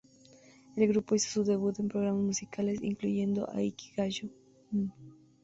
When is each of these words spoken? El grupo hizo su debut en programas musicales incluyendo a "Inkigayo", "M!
El 0.77 0.87
grupo 0.87 1.13
hizo 1.13 1.29
su 1.29 1.43
debut 1.43 1.77
en 1.77 1.87
programas 1.87 2.23
musicales 2.23 2.79
incluyendo 2.81 3.47
a 3.51 3.61
"Inkigayo", 3.61 4.29
"M! 4.73 4.91